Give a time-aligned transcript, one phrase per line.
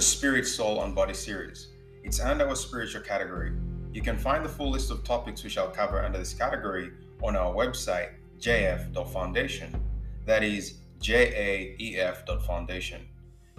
[0.00, 1.68] The Spirit, Soul, and Body series.
[2.02, 3.52] It's under our spiritual category.
[3.92, 7.36] You can find the full list of topics we shall cover under this category on
[7.36, 9.78] our website, jf.foundation.
[10.24, 13.08] That is jaef.foundation.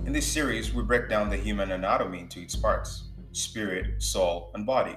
[0.07, 4.66] In this series, we break down the human anatomy into its parts spirit, soul, and
[4.66, 4.96] body.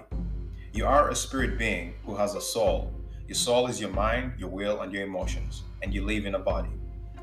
[0.72, 2.90] You are a spirit being who has a soul.
[3.28, 6.38] Your soul is your mind, your will, and your emotions, and you live in a
[6.38, 6.70] body.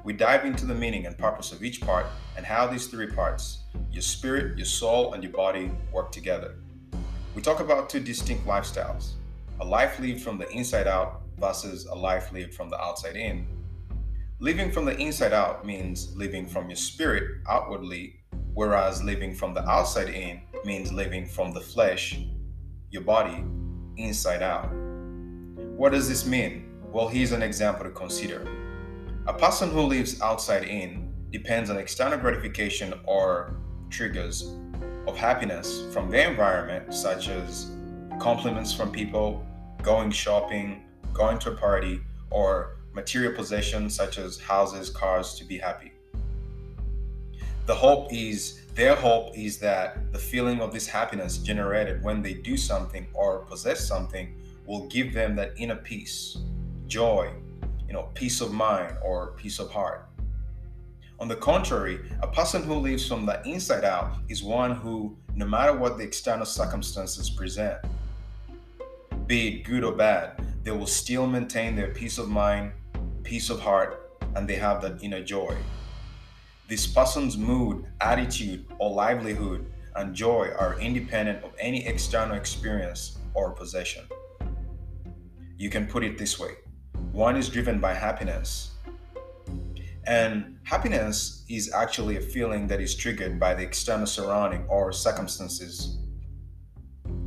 [0.03, 2.05] We dive into the meaning and purpose of each part
[2.37, 3.60] and how these three parts,
[3.91, 6.55] your spirit, your soul, and your body, work together.
[7.35, 9.13] We talk about two distinct lifestyles
[9.59, 13.45] a life lived from the inside out versus a life lived from the outside in.
[14.39, 18.15] Living from the inside out means living from your spirit outwardly,
[18.55, 22.19] whereas living from the outside in means living from the flesh,
[22.89, 23.43] your body,
[23.97, 24.71] inside out.
[25.77, 26.71] What does this mean?
[26.91, 28.47] Well, here's an example to consider.
[29.27, 31.00] A person who lives outside in
[31.31, 33.55] depends on external gratification or
[33.89, 34.53] triggers
[35.07, 37.71] of happiness from their environment, such as
[38.19, 39.45] compliments from people,
[39.81, 40.83] going shopping,
[41.13, 45.91] going to a party, or material possessions such as houses, cars to be happy.
[47.65, 52.33] The hope is, their hope is that the feeling of this happiness generated when they
[52.33, 54.35] do something or possess something
[54.65, 56.37] will give them that inner peace,
[56.87, 57.31] joy,
[57.87, 60.10] you know, peace of mind or peace of heart.
[61.21, 65.45] On the contrary, a person who lives from the inside out is one who, no
[65.45, 67.77] matter what the external circumstances present,
[69.27, 72.71] be it good or bad, they will still maintain their peace of mind,
[73.21, 75.55] peace of heart, and they have that inner joy.
[76.67, 83.51] This person's mood, attitude, or livelihood and joy are independent of any external experience or
[83.51, 84.05] possession.
[85.55, 86.53] You can put it this way
[87.11, 88.70] one is driven by happiness.
[90.07, 95.99] And happiness is actually a feeling that is triggered by the external surrounding or circumstances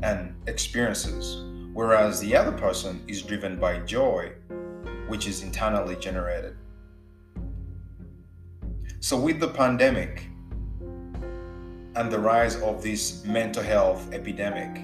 [0.02, 4.32] and experiences, whereas the other person is driven by joy,
[5.06, 6.56] which is internally generated.
[9.00, 10.26] So, with the pandemic
[11.94, 14.78] and the rise of this mental health epidemic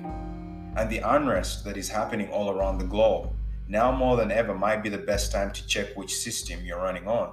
[0.77, 3.31] and the unrest that is happening all around the globe,
[3.67, 7.09] now more than ever might be the best time to check which system you're running
[7.09, 7.33] on.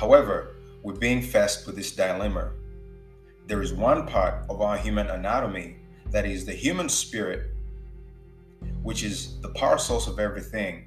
[0.00, 2.52] However, we're being faced with this dilemma.
[3.46, 5.76] There is one part of our human anatomy
[6.06, 7.50] that is the human spirit,
[8.82, 10.86] which is the power source of everything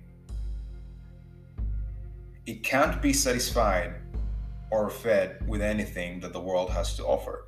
[2.48, 3.94] it can't be satisfied
[4.71, 7.45] or fed with anything that the world has to offer.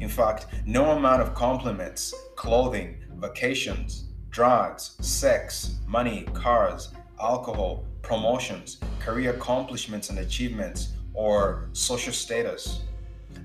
[0.00, 9.30] In fact, no amount of compliments, clothing, vacations, drugs, sex, money, cars, alcohol, promotions, career
[9.30, 12.82] accomplishments and achievements, or social status,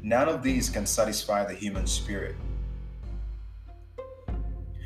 [0.04, 2.36] none of these can satisfy the human spirit.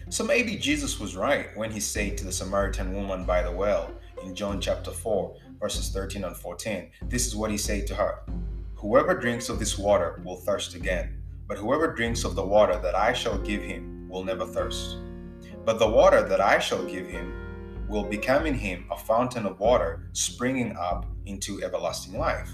[0.10, 3.92] So maybe Jesus was right when he said to the Samaritan woman by the well
[4.24, 6.92] in John chapter 4, verses 13 and 14.
[7.10, 8.22] This is what he said to her
[8.76, 12.94] Whoever drinks of this water will thirst again, but whoever drinks of the water that
[12.94, 14.98] I shall give him will never thirst.
[15.66, 17.34] But the water that I shall give him
[17.90, 22.52] will become in him a fountain of water springing up into everlasting life.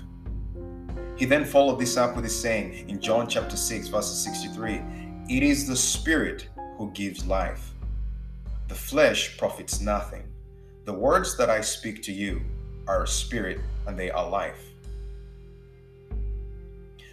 [1.22, 4.82] He then followed this up with his saying in John chapter 6, verses 63
[5.30, 7.76] It is the Spirit who gives life.
[8.70, 10.24] The flesh profits nothing.
[10.86, 12.42] The words that I speak to you
[12.88, 14.66] are spirit and they are life.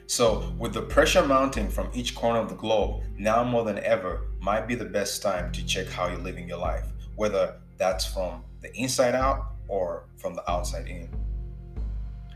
[0.07, 4.23] So, with the pressure mounting from each corner of the globe, now more than ever
[4.41, 8.43] might be the best time to check how you're living your life, whether that's from
[8.63, 11.11] the inside out or from the outside in.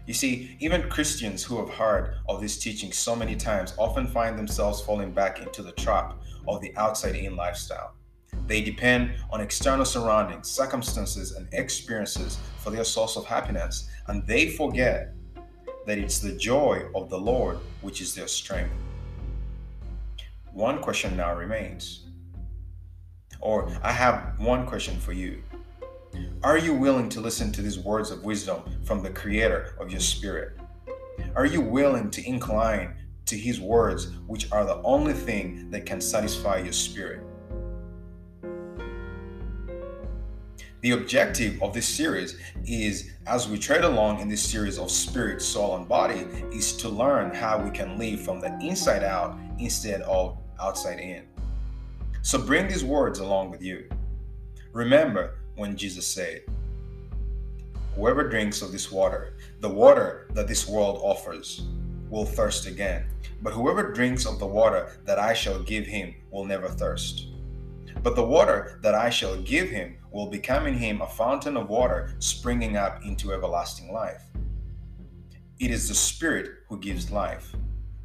[0.06, 4.36] You see, even Christians who have heard of this teaching so many times often find
[4.36, 6.14] themselves falling back into the trap
[6.48, 7.94] of the outside in lifestyle.
[8.48, 14.48] They depend on external surroundings, circumstances, and experiences for their source of happiness, and they
[14.48, 15.14] forget
[15.86, 18.74] that it's the joy of the Lord which is their strength.
[20.52, 22.06] One question now remains.
[23.40, 25.42] Or I have one question for you.
[26.42, 30.00] Are you willing to listen to these words of wisdom from the Creator of your
[30.00, 30.58] spirit?
[31.36, 36.00] Are you willing to incline to His words, which are the only thing that can
[36.00, 37.24] satisfy your spirit?
[40.80, 42.36] The objective of this series
[42.66, 46.88] is, as we tread along in this series of spirit, soul, and body, is to
[46.88, 51.22] learn how we can live from the inside out instead of outside in.
[52.22, 53.88] So bring these words along with you.
[54.72, 56.42] Remember when Jesus said,
[57.94, 61.66] Whoever drinks of this water, the water that this world offers,
[62.08, 63.06] will thirst again.
[63.40, 67.26] But whoever drinks of the water that I shall give him will never thirst.
[68.02, 71.68] But the water that I shall give him will become in him a fountain of
[71.68, 74.22] water springing up into everlasting life.
[75.58, 77.54] It is the Spirit who gives life,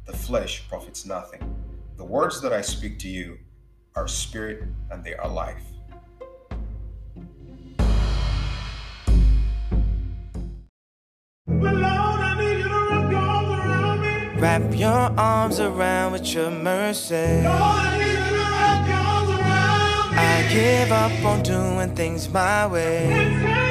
[0.06, 1.42] the flesh profits nothing.
[1.96, 3.38] The words that I speak to you
[3.94, 5.64] are spirit and they are life.
[14.40, 17.44] Wrap your arms around with your mercy.
[20.20, 23.67] I give up on doing things my way.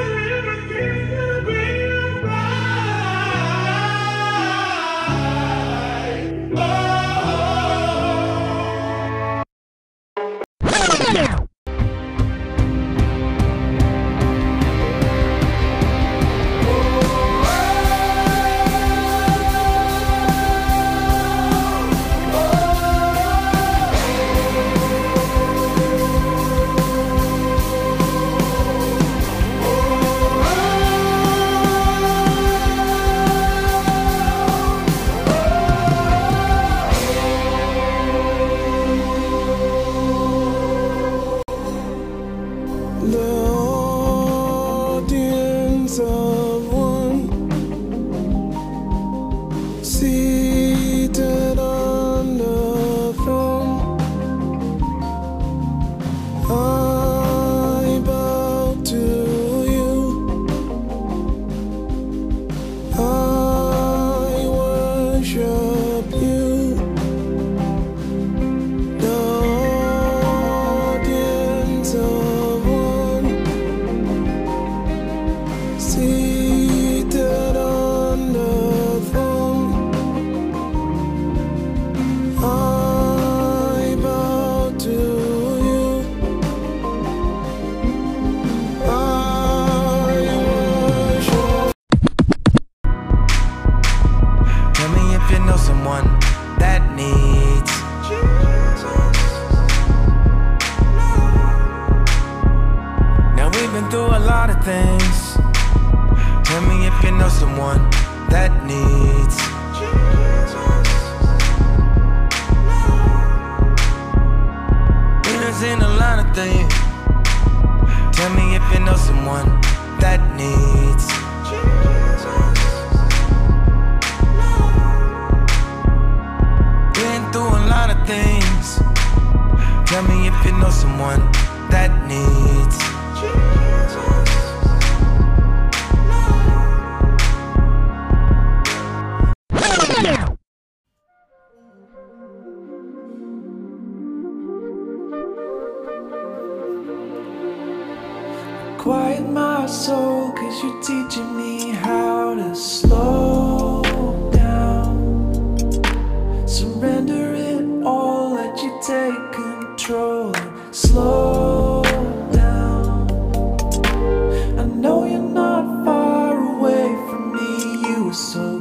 [168.27, 168.59] So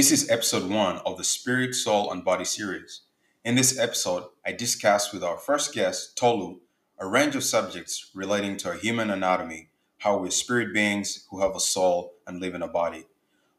[0.00, 3.02] This is episode one of the Spirit, Soul, and Body series.
[3.44, 6.60] In this episode, I discuss with our first guest, Tolu,
[6.98, 11.54] a range of subjects relating to our human anatomy, how we're spirit beings who have
[11.54, 13.04] a soul and live in a body.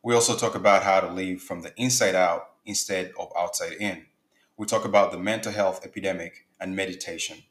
[0.02, 4.08] We also talk about how to live from the inside out instead of outside in.
[4.58, 7.44] We talk about the mental health epidemic and meditation.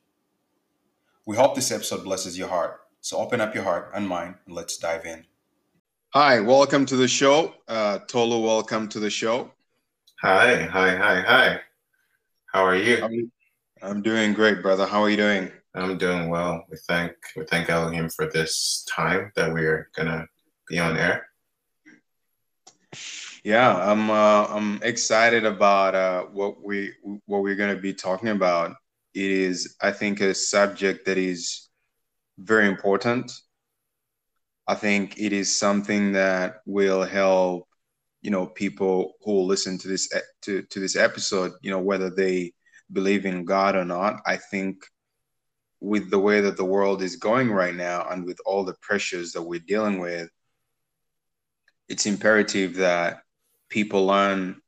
[1.24, 2.80] We hope this episode blesses your heart.
[3.00, 5.26] So open up your heart and mind and let's dive in.
[6.12, 7.54] Hi, welcome to the show.
[7.68, 9.52] Uh, Tolu, welcome to the show.
[10.20, 11.60] Hi, hi, hi, hi.
[12.52, 13.04] How are you?
[13.04, 13.32] I'm,
[13.80, 14.86] I'm doing great, brother.
[14.86, 15.52] How are you doing?
[15.72, 16.64] I'm doing well.
[16.68, 20.26] We thank we thank Elohim for this time that we're gonna
[20.68, 21.28] be on air.
[23.44, 26.92] Yeah, I'm uh, I'm excited about uh, what we
[27.26, 28.74] what we're going to be talking about.
[29.14, 31.68] It is, I think, a subject that is
[32.36, 33.30] very important.
[34.70, 37.66] I think it is something that will help,
[38.22, 40.08] you know, people who listen to this
[40.42, 41.52] to to this episode.
[41.60, 42.52] You know, whether they
[42.92, 44.20] believe in God or not.
[44.26, 44.84] I think
[45.80, 49.32] with the way that the world is going right now, and with all the pressures
[49.32, 50.28] that we're dealing with,
[51.88, 53.22] it's imperative that
[53.70, 54.60] people learn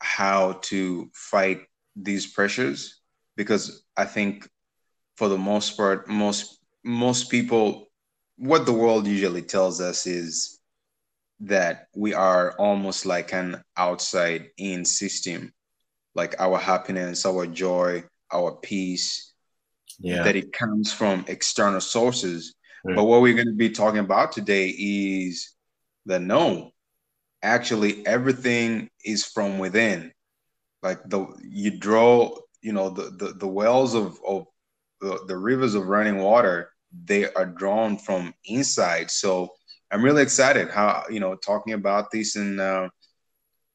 [0.00, 1.60] how to fight
[1.94, 3.00] these pressures
[3.36, 4.48] because I think
[5.16, 7.89] for the most part, most most people,
[8.40, 10.58] what the world usually tells us is
[11.40, 15.52] that we are almost like an outside in system,
[16.14, 19.34] like our happiness, our joy, our peace,
[19.98, 20.22] Yeah.
[20.22, 22.54] that it comes from external sources.
[22.86, 22.96] Mm.
[22.96, 25.52] But what we're going to be talking about today is
[26.06, 26.72] that no,
[27.42, 30.12] actually everything is from within.
[30.82, 34.46] Like the you draw, you know, the the, the wells of of
[35.02, 39.10] the, the rivers of running water, they are drawn from inside.
[39.10, 39.50] So
[39.90, 42.88] I'm really excited how you know talking about this and uh,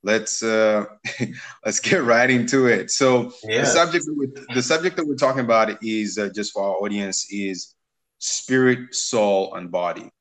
[0.03, 0.86] let's uh,
[1.65, 2.91] let's get right into it.
[2.91, 3.65] So the Yeah.
[3.65, 7.27] subject that we, the subject that we're talking about is uh, just for our audience
[7.31, 7.75] is
[8.19, 10.12] spirit, soul, and body.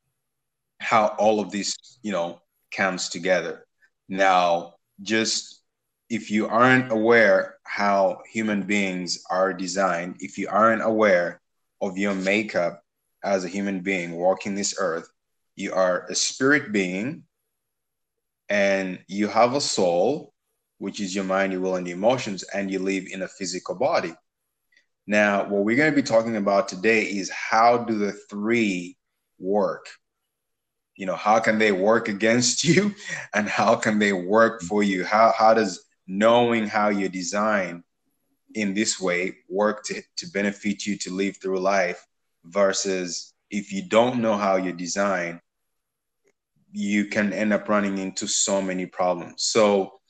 [0.81, 2.41] How all of this, you know,
[2.77, 3.67] comes together.
[4.09, 5.63] Now, just
[6.11, 11.41] if you aren't aware how human beings are designed, if you aren't aware
[11.81, 12.84] of your makeup
[13.25, 15.09] as a human being walking this earth,
[15.57, 17.25] you are a spirit being
[18.49, 20.33] and you have a soul,
[20.79, 23.75] which is your mind, your will, and your emotions, and you live in a physical
[23.75, 24.15] body.
[25.07, 28.97] Now, what we're going to be talking about today is how do the three
[29.39, 29.87] work?
[30.97, 32.95] you know how can they work against you
[33.35, 37.83] and how can they work for you how how does knowing how you design
[38.55, 42.07] in this way work to, to benefit you to live through life
[42.45, 45.41] versus if you don't know how you design
[46.73, 50.01] you can end up running into so many problems so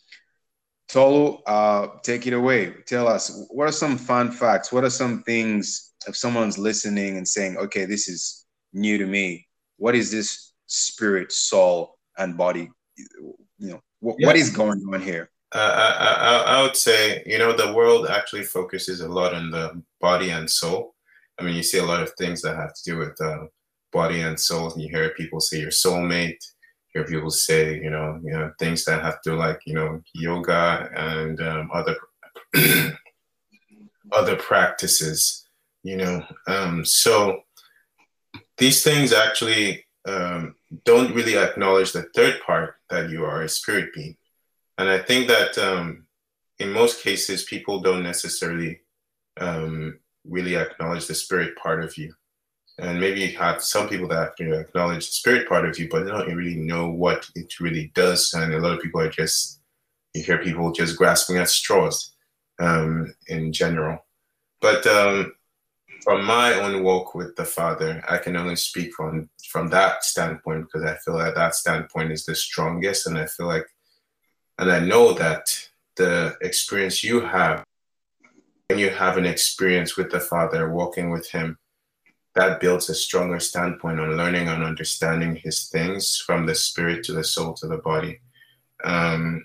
[0.89, 5.23] tolu uh, take it away tell us what are some fun facts what are some
[5.23, 10.53] things if someone's listening and saying okay this is new to me what is this
[10.67, 14.27] spirit soul and body you know what, yeah.
[14.27, 18.09] what is going on here uh, I, I, I would say, you know, the world
[18.09, 20.94] actually focuses a lot on the body and soul.
[21.39, 23.47] I mean, you see a lot of things that have to do with uh,
[23.93, 24.73] body and soul.
[24.77, 26.43] You hear people say your soulmate.
[26.95, 30.01] You hear people say, you know, you know, things that have to like, you know,
[30.15, 31.97] yoga and um, other
[34.13, 35.49] other practices.
[35.83, 37.41] You know, um, so
[38.57, 40.55] these things actually um,
[40.85, 44.17] don't really acknowledge the third part that you are a spirit being
[44.79, 46.07] and I think that um,
[46.59, 48.81] in most cases, people don't necessarily
[49.41, 52.13] um, really acknowledge the spirit part of you.
[52.79, 55.89] And maybe you have some people that you know, acknowledge the spirit part of you,
[55.89, 58.35] but they don't really know what it really does.
[58.35, 59.61] And a lot of people are just,
[60.13, 62.15] you hear people just grasping at straws
[62.59, 64.05] um, in general.
[64.61, 65.35] But um,
[66.03, 70.67] from my own walk with the Father, I can only speak from from that standpoint
[70.67, 73.67] because I feel that that standpoint is the strongest, and I feel like
[74.59, 77.65] and I know that the experience you have
[78.69, 81.59] when you have an experience with the Father, walking with Him,
[82.35, 87.13] that builds a stronger standpoint on learning and understanding His things from the spirit to
[87.13, 88.21] the soul to the body.
[88.83, 89.45] Um,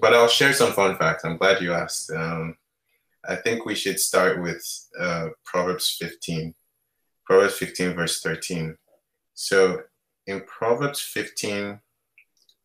[0.00, 1.24] but I'll share some fun facts.
[1.24, 2.10] I'm glad you asked.
[2.10, 2.56] Um,
[3.28, 4.62] I think we should start with
[4.98, 6.54] uh, Proverbs 15.
[7.24, 8.76] Proverbs 15, verse 13.
[9.34, 9.82] So
[10.26, 11.80] in Proverbs 15,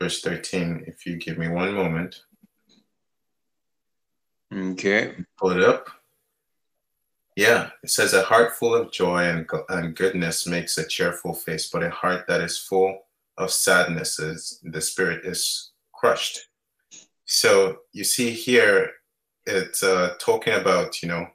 [0.02, 0.86] verse 13.
[0.88, 2.22] If you give me one moment.
[4.54, 5.16] Okay.
[5.38, 5.90] Pull it up.
[7.36, 11.70] Yeah, it says a heart full of joy and, and goodness makes a cheerful face,
[11.70, 13.00] but a heart that is full
[13.38, 16.48] of sadness is the spirit is crushed.
[17.26, 18.92] So you see here,
[19.46, 21.28] it's uh, talking about, you know,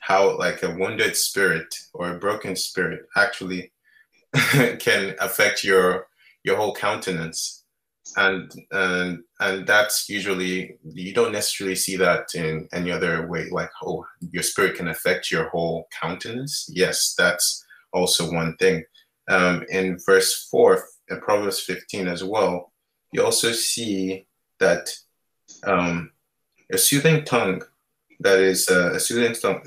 [0.00, 3.72] how like a wounded spirit or a broken spirit actually
[4.78, 6.06] can affect your
[6.44, 7.64] your whole countenance
[8.16, 13.70] and and and that's usually you don't necessarily see that in any other way like
[13.82, 16.68] oh your spirit can affect your whole countenance.
[16.72, 18.84] Yes that's also one thing.
[19.28, 22.72] Um, in verse 4 in proverbs 15 as well
[23.12, 24.26] you also see
[24.58, 24.88] that
[25.64, 26.12] um,
[26.72, 27.62] a soothing tongue
[28.20, 29.62] that is uh, a soothing tongue,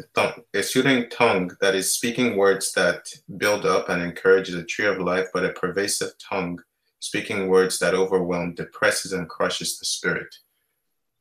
[0.54, 4.99] a soothing tongue that is speaking words that build up and encourage the tree of
[4.99, 6.60] life but a pervasive tongue
[7.01, 10.33] speaking words that overwhelm, depresses, and crushes the spirit.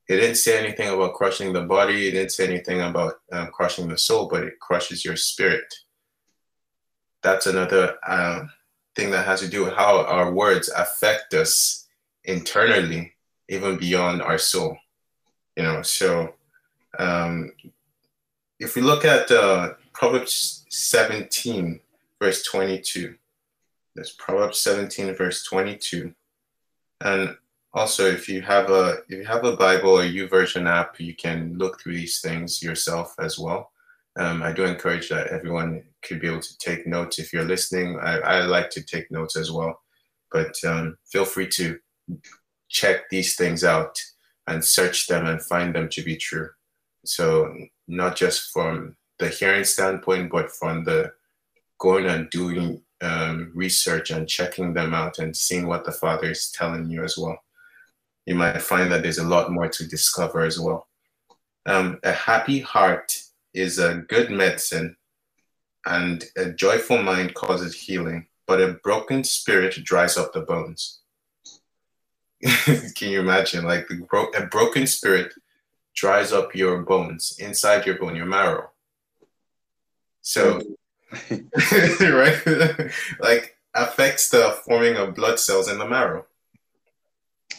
[0.08, 2.06] It didn't say anything about crushing the body.
[2.06, 5.72] It didn't say anything about um, crushing the soul, but it crushes your spirit.
[7.22, 8.50] That's another um,
[8.94, 11.88] thing that has to do with how our words affect us
[12.24, 13.14] internally,
[13.48, 14.76] even beyond our soul.
[15.56, 16.34] You know, so
[16.98, 17.52] um,
[18.58, 21.80] if we look at uh, Proverbs 17,
[22.20, 23.14] verse 22,
[24.00, 26.14] there's Proverbs 17, verse 22.
[27.02, 27.36] And
[27.74, 31.58] also, if you have a if you have a Bible or YouVersion app, you can
[31.58, 33.72] look through these things yourself as well.
[34.18, 37.18] Um, I do encourage that everyone could be able to take notes.
[37.18, 39.82] If you're listening, I, I like to take notes as well.
[40.32, 41.78] But um, feel free to
[42.70, 43.98] check these things out
[44.46, 46.48] and search them and find them to be true.
[47.04, 47.54] So
[47.86, 51.12] not just from the hearing standpoint, but from the
[51.78, 56.50] going and doing um, research and checking them out and seeing what the Father is
[56.50, 57.38] telling you as well.
[58.26, 60.86] You might find that there's a lot more to discover as well.
[61.66, 63.22] Um, a happy heart
[63.54, 64.96] is a good medicine,
[65.86, 71.00] and a joyful mind causes healing, but a broken spirit dries up the bones.
[72.42, 73.64] Can you imagine?
[73.64, 75.32] Like bro- a broken spirit
[75.94, 78.70] dries up your bones inside your bone, your marrow.
[80.22, 80.60] So
[82.00, 82.90] right?
[83.20, 86.26] like affects the forming of blood cells in the marrow.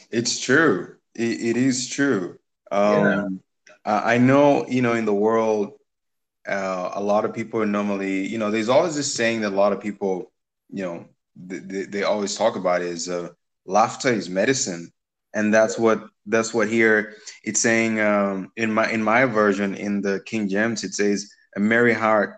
[0.10, 0.96] It's true.
[1.16, 2.38] it, it is true.
[2.72, 3.42] Um,
[3.86, 4.02] yeah.
[4.04, 5.74] I know, you know, in the world,
[6.48, 9.74] uh, a lot of people normally, you know, there's always this saying that a lot
[9.74, 10.32] of people,
[10.70, 13.30] you know, they, they always talk about is uh,
[13.66, 14.92] laughter is medicine,
[15.34, 20.02] and that's what that's what here it's saying um, in my in my version in
[20.02, 22.38] the King James it says a merry heart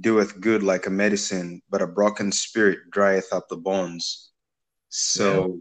[0.00, 4.30] doeth good like a medicine, but a broken spirit drieth up the bones.
[4.88, 5.60] So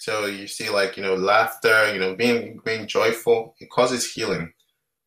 [0.00, 4.52] so you see, like you know, laughter, you know, being being joyful, it causes healing.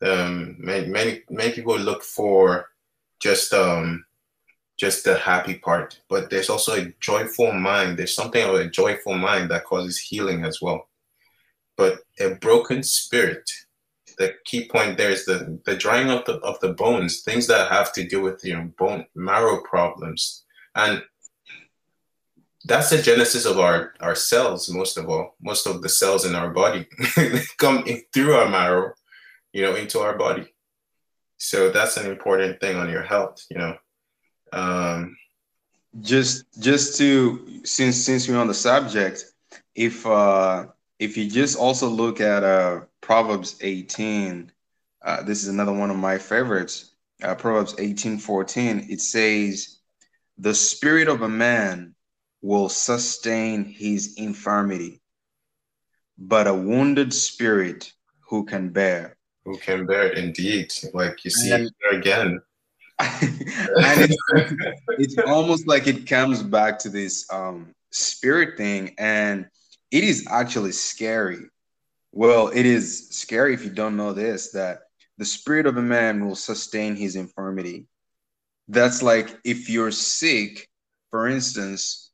[0.04, 2.68] Um, many many many people look for
[3.20, 4.06] just um
[4.78, 7.98] just the happy part, but there's also a joyful mind.
[7.98, 10.90] There's something of a joyful mind that causes healing as well.
[11.76, 13.50] But a broken spirit,
[14.18, 17.72] the key point there is the the drying of the of the bones, things that
[17.72, 20.46] have to do with you know bone marrow problems,
[20.76, 21.04] and
[22.66, 26.36] that's the genesis of our our cells most of all most of the cells in
[26.36, 26.88] our body.
[27.58, 28.94] Come in through our marrow
[29.52, 30.48] you know into our body.
[31.38, 33.78] So that's an important thing on your health you know.
[34.54, 35.18] Um
[36.02, 39.26] just just to since since we're on the subject
[39.76, 40.66] if uh
[41.04, 44.52] if you just also look at uh proverbs 18
[45.06, 49.80] uh, this is another one of my favorites uh, proverbs 18 14 it says
[50.38, 51.94] the spirit of a man
[52.42, 55.02] will sustain his infirmity,
[56.18, 57.94] but a wounded spirit
[58.28, 59.16] who can bear.
[59.46, 60.72] Who can bear indeed.
[60.94, 62.40] Like you see and, it again.
[63.00, 63.32] and
[63.82, 64.18] it's,
[64.98, 69.48] it's almost like it comes back to this um, spirit thing, and
[69.94, 71.46] it is actually scary.
[72.12, 74.80] Well, it is scary if you don't know this that
[75.20, 77.88] the spirit of a man will sustain his infirmity.
[78.68, 80.68] That's like if you're sick,
[81.12, 82.12] for instance,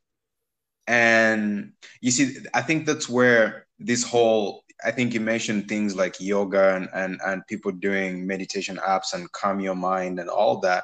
[0.88, 6.20] and you see, I think that's where this whole I think you mentioned things like
[6.20, 10.84] yoga and, and, and people doing meditation apps and calm your mind and all that.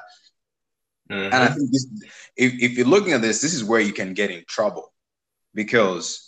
[1.10, 1.34] Mm-hmm.
[1.34, 1.86] And I think this,
[2.36, 4.92] if, if you're looking at this, this is where you can get in trouble
[5.54, 6.26] because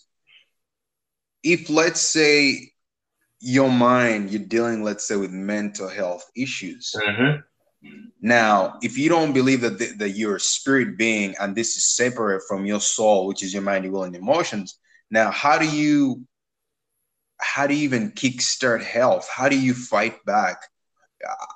[1.43, 2.73] if let's say
[3.41, 7.41] your mind, you're dealing, let's say, with mental health issues, mm-hmm.
[8.21, 12.43] Now, if you don't believe that, that you're a spirit being and this is separate
[12.49, 14.79] from your soul, which is your mind, your will, and emotions,
[15.11, 16.23] now how do you
[17.41, 19.29] how do you even kickstart health?
[19.33, 20.61] How do you fight back?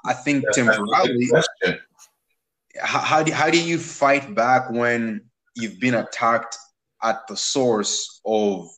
[0.07, 1.29] I think That's temporarily.
[2.81, 5.23] How, how do how do you fight back when
[5.57, 6.57] you've been attacked
[7.03, 8.69] at the source of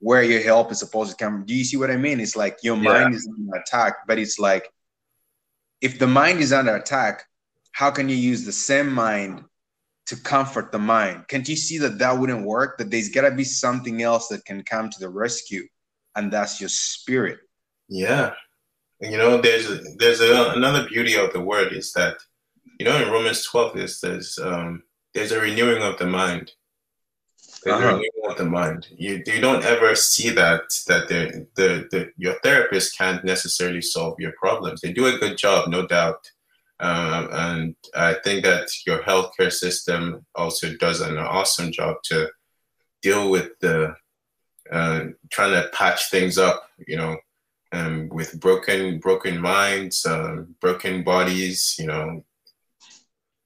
[0.00, 1.44] where your help is supposed to come?
[1.46, 2.20] Do you see what I mean?
[2.20, 2.82] It's like your yeah.
[2.82, 4.70] mind is under attack, but it's like
[5.80, 7.24] if the mind is under attack,
[7.72, 9.44] how can you use the same mind
[10.06, 11.28] to comfort the mind?
[11.28, 12.78] Can't you see that that wouldn't work?
[12.78, 15.66] That there's got to be something else that can come to the rescue,
[16.16, 17.38] and that's your spirit.
[17.88, 18.32] Yeah,
[19.00, 22.16] you know, there's a, there's a, another beauty of the word is that
[22.78, 24.82] you know in Romans 12 is there's um,
[25.14, 26.52] there's a renewing of the mind
[27.66, 28.00] uh-huh.
[28.24, 28.88] of the mind.
[28.96, 34.18] You you don't ever see that that the, the the your therapist can't necessarily solve
[34.18, 34.80] your problems.
[34.80, 36.30] They do a good job, no doubt.
[36.80, 42.30] Um, and I think that your healthcare system also does an awesome job to
[43.02, 43.94] deal with the
[44.70, 47.16] uh, trying to patch things up, you know,
[47.72, 52.24] um, with broken broken minds, um, broken bodies, you know,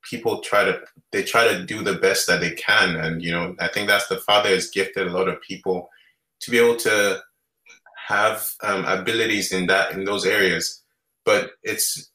[0.08, 0.80] people try to
[1.12, 2.96] they try to do the best that they can.
[2.96, 5.88] And you know i think that's the father has gifted a lot of people
[6.40, 7.22] to be able to
[8.06, 10.82] have um, abilities in that in those areas.
[11.24, 12.10] But it's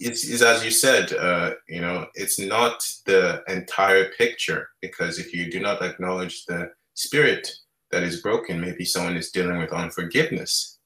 [0.00, 4.68] it's, it's as you said uh, you know it's not the entire picture.
[4.80, 7.50] Because if you do not acknowledge the spirit
[7.90, 10.78] that is broken maybe someone is dealing with unforgiveness.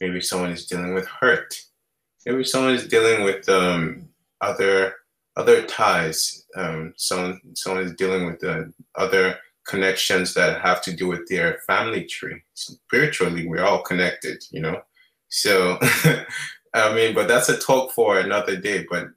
[0.00, 1.54] Maybe someone is dealing with hurt.
[2.26, 4.08] Maybe someone is dealing with um,
[4.40, 4.94] other
[5.38, 6.44] other ties.
[6.56, 8.64] Um, someone someone is dealing with uh,
[8.96, 12.42] other connections that have to do with their family tree.
[12.54, 14.82] Spiritually, we're all connected, you know.
[15.28, 15.78] So,
[16.74, 18.84] I mean, but that's a talk for another day.
[18.90, 19.08] But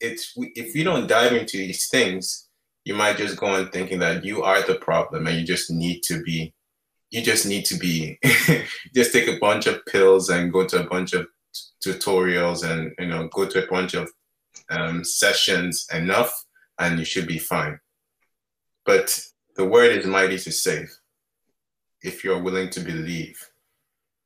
[0.00, 2.48] it's if you don't dive into these things,
[2.84, 6.00] you might just go on thinking that you are the problem and you just need
[6.04, 6.54] to be.
[7.10, 8.18] You just need to be.
[8.94, 11.26] just take a bunch of pills and go to a bunch of
[11.84, 14.10] tutorials and you know go to a bunch of
[14.70, 16.44] um, sessions enough,
[16.78, 17.80] and you should be fine.
[18.84, 19.20] But
[19.56, 20.96] the word is mighty to save
[22.02, 23.50] if you're willing to believe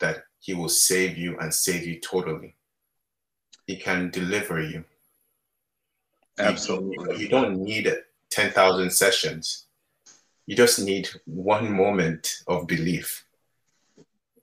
[0.01, 2.57] that He will save you and save you totally.
[3.67, 4.85] He can deliver you.
[6.39, 7.21] Absolutely.
[7.21, 7.93] You don't need
[8.31, 9.67] 10,000 sessions.
[10.47, 13.25] You just need one moment of belief.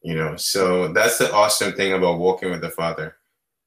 [0.01, 3.16] You know, so that's the awesome thing about walking with the Father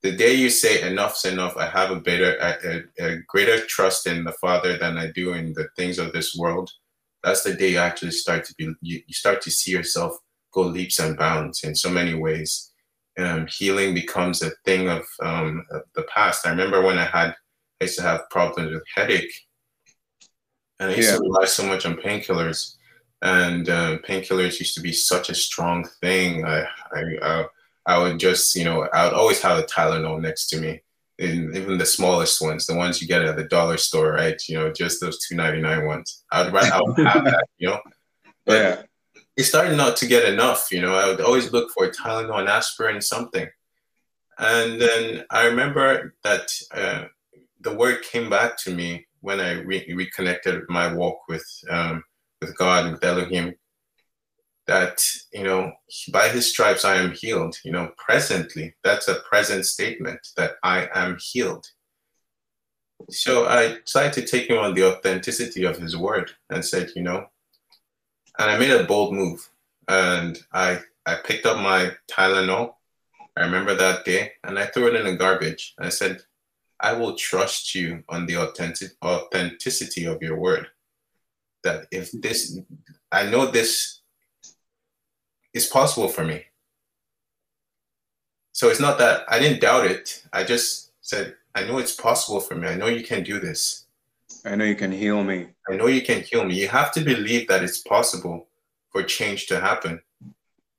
[0.03, 4.25] the day you say enough's enough, I have a better, a, a, greater trust in
[4.25, 6.71] the Father than I do in the things of this world.
[7.23, 10.17] That's the day you actually start to be, you, you start to see yourself
[10.53, 12.73] go leaps and bounds in so many ways.
[13.19, 16.47] Um, healing becomes a thing of, um, of the past.
[16.47, 17.35] I remember when I had,
[17.81, 19.33] I used to have problems with headache.
[20.79, 21.17] and I used Yeah.
[21.17, 22.77] to rely so much on painkillers.
[23.21, 26.47] And uh, painkillers used to be such a strong thing.
[26.47, 26.63] I,
[26.95, 27.45] I, I,
[27.93, 30.73] I would just, you know, I would always have a Tylenol next to me,
[31.25, 34.41] in, even the smallest ones, the ones you get at the dollar store, right?
[34.49, 36.09] You know, just those two ninety nine ones.
[36.31, 37.81] I would, rather- I would have that, you know.
[38.47, 38.77] But Yeah.
[39.41, 40.63] it started not to get enough.
[40.75, 43.49] You know, I would always look for Tylenol and aspirin, something.
[44.39, 46.47] And then I remember that
[46.83, 47.05] uh,
[47.67, 48.89] the word came back to me
[49.21, 51.97] when I re- reconnected my walk with um,
[52.41, 53.47] with God, with Elohim.
[54.71, 55.03] That
[55.33, 55.73] you know,
[56.13, 57.57] by His stripes I am healed.
[57.65, 61.67] You know, presently, that's a present statement that I am healed.
[63.11, 67.03] So I tried to take him on the authenticity of His word and said, you
[67.03, 67.27] know,
[68.39, 69.51] and I made a bold move
[69.89, 72.75] and I I picked up my Tylenol.
[73.37, 75.75] I remember that day and I threw it in the garbage.
[75.81, 76.21] I said,
[76.79, 80.69] I will trust you on the authentic authenticity of your word.
[81.65, 82.57] That if this
[83.11, 84.00] I know this
[85.53, 86.45] is possible for me.
[88.53, 90.25] So it's not that I didn't doubt it.
[90.33, 92.69] I just said, I know it's possible for me.
[92.69, 93.87] I know you can do this.
[94.45, 95.49] I know you can heal me.
[95.69, 96.55] I know you can heal me.
[96.55, 98.49] You have to believe that it's possible
[98.91, 100.01] for change to happen.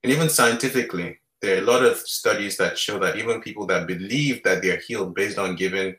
[0.03, 3.87] And even scientifically, there are a lot of studies that show that even people that
[3.87, 5.95] believe that they're healed based on given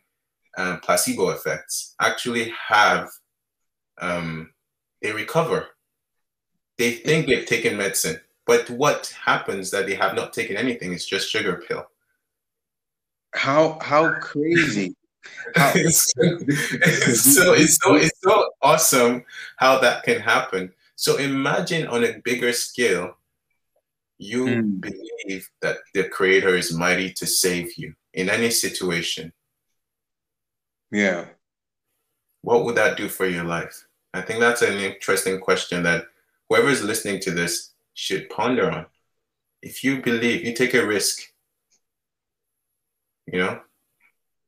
[0.56, 3.10] um, placebo effects actually have,
[3.98, 4.52] um,
[5.00, 5.68] they recover.
[6.78, 11.06] They think they've taken medicine, but what happens that they have not taken anything It's
[11.06, 11.86] just sugar pill.
[13.34, 14.94] How how crazy.
[15.54, 19.24] How, it's, it's so it's so it's so awesome
[19.56, 20.72] how that can happen.
[20.96, 23.16] So imagine on a bigger scale,
[24.18, 24.80] you Mm.
[24.80, 29.32] believe that the creator is mighty to save you in any situation.
[30.90, 31.26] yeah.
[32.42, 33.86] What would that do for your life?
[34.12, 36.06] I think that's an interesting question that
[36.48, 38.86] whoever is listening to this should ponder on.
[39.62, 41.20] If you believe, you take a risk.
[43.26, 43.60] You know,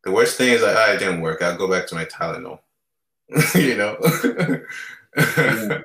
[0.04, 1.42] the worst thing is like, ah, it didn't work.
[1.42, 2.60] I'll go back to my Tylenol.
[3.54, 3.98] you know.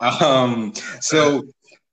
[0.00, 1.44] Um so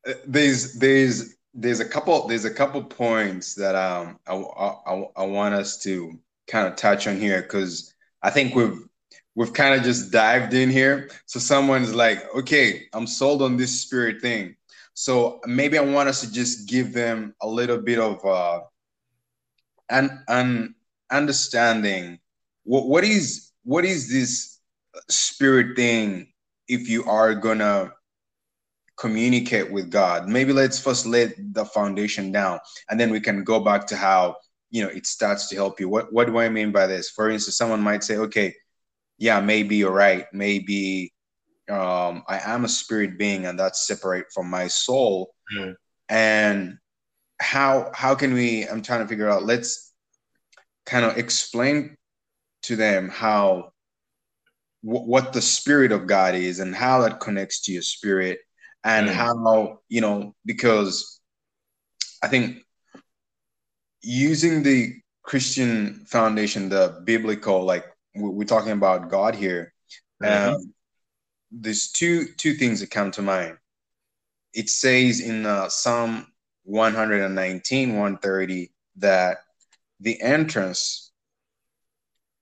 [0.08, 5.26] uh, there's there's there's a couple there's a couple points that um I, I, I
[5.26, 8.80] want us to kind of touch on here because I think we've
[9.36, 11.10] we've kind of just dived in here.
[11.26, 14.56] So someone's like, okay, I'm sold on this spirit thing.
[14.94, 18.62] So maybe I want us to just give them a little bit of uh
[19.90, 20.76] an an
[21.12, 22.20] understanding.
[22.64, 24.60] What what is what is this
[25.10, 26.32] spirit thing
[26.68, 27.92] if you are gonna
[28.98, 30.28] communicate with God.
[30.28, 34.36] Maybe let's first lay the foundation down and then we can go back to how
[34.70, 35.90] you know it starts to help you.
[35.90, 37.10] What what do I mean by this?
[37.10, 38.54] For instance, someone might say, okay,
[39.18, 40.26] yeah, maybe you're right.
[40.34, 41.14] Maybe
[41.70, 45.34] um, I am a spirit being and that's separate from my soul.
[45.56, 45.76] Mm.
[46.10, 46.78] And
[47.40, 49.94] how how can we I'm trying to figure out, let's
[50.86, 51.96] kind of explain
[52.64, 53.72] to them how
[54.82, 58.40] wh- what the spirit of God is and how that connects to your spirit
[58.84, 59.14] and Mm.
[59.14, 61.22] how you know because
[62.24, 62.64] I think
[64.02, 69.74] using the Christian foundation, the biblical, like we- we're talking about God here.
[70.24, 70.56] Mhm.
[70.56, 70.74] Um,
[71.52, 73.58] there's two two things that come to mind.
[74.54, 76.28] It says in uh, Psalm
[76.64, 79.38] 119, 130 that
[80.00, 81.12] the entrance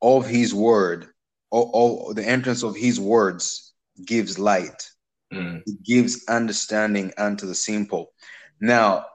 [0.02, 1.08] of His word,
[1.52, 3.74] or, or the entrance of His words,
[4.06, 4.89] gives light
[5.34, 5.62] Mm.
[5.65, 8.13] it gives understanding unto the simple.
[8.62, 9.08] Now,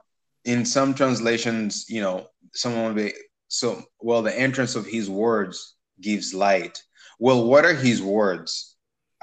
[0.45, 3.13] in some translations, you know, someone will be
[3.47, 6.81] so well, the entrance of his words gives light.
[7.19, 8.72] Well, what are his words?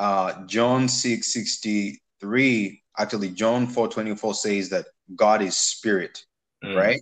[0.00, 6.24] Uh, John 6 63, actually, John 4 24 says that God is spirit,
[6.64, 6.74] Mm.
[6.74, 7.00] right?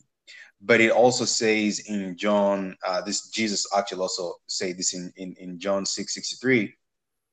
[0.60, 5.34] But it also says in John, uh, this Jesus actually also say this in, in,
[5.38, 6.74] in John 6 63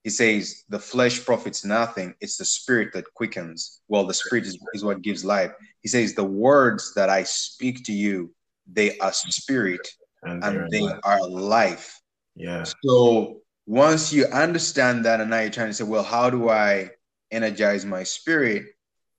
[0.04, 4.56] he says the flesh profits nothing it's the spirit that quickens well the spirit is,
[4.76, 5.52] is what gives life
[5.82, 8.32] he says the words that i speak to you
[8.72, 9.82] they are spirit
[10.22, 12.00] And and they're are life
[12.36, 12.64] yeah.
[12.84, 16.90] so once you understand that and now you're trying to say well how do i
[17.32, 18.66] energize my spirit?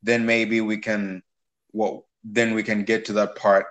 [0.03, 1.23] Then maybe we can
[1.73, 3.67] well then we can get to that part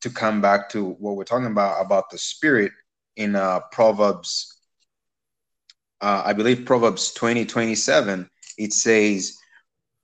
[0.00, 2.72] to come back to what we're talking about about the spirit
[3.16, 4.58] in uh proverbs
[6.00, 9.36] uh, I believe Proverbs 20, 27, it says,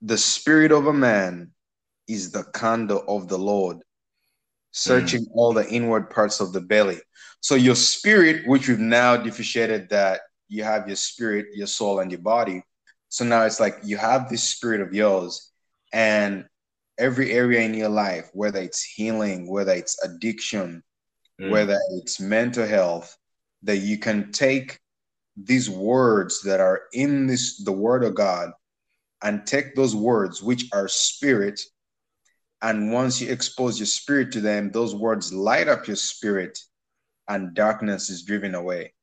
[0.01, 1.51] The spirit of a man
[2.07, 3.77] is the candle of the Lord,
[4.75, 6.99] searching all the inward parts of the belly.
[7.39, 12.11] So your spirit, which we've now differentiated that you have your spirit, your soul, and
[12.11, 12.61] your body.
[13.07, 15.51] So now it's like you have this spirit of yours,
[15.93, 16.45] and
[16.97, 20.83] every area in your life, whether it's healing, whether it's addiction,
[21.41, 21.49] mm.
[21.49, 23.15] whether it's mental health,
[23.63, 24.77] that you can take
[25.37, 28.51] these words that are in this the word of God
[29.23, 31.61] and take those words which are spirit
[32.61, 36.57] and once you expose your spirit to them those words light up your spirit
[37.27, 38.93] and darkness is driven away.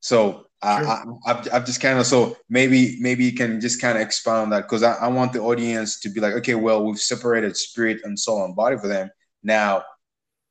[0.00, 0.46] So sure.
[0.62, 4.42] I, I, I've just kind of so maybe maybe you can just kind of expound
[4.42, 7.56] on that because I, I want the audience to be like okay well we've separated
[7.56, 9.10] spirit and soul and body for them.
[9.42, 9.84] Now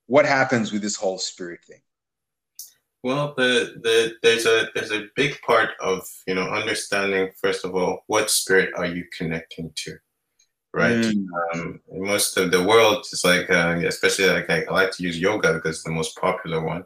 [0.08, 1.82] what happens with this whole spirit thing?
[3.04, 7.76] Well, the, the there's a there's a big part of you know understanding first of
[7.76, 9.98] all what spirit are you connecting to,
[10.74, 10.96] right?
[10.96, 11.26] Mm.
[11.54, 15.20] Um, most of the world is like, uh, especially like I, I, like to use
[15.20, 16.86] yoga because it's the most popular one,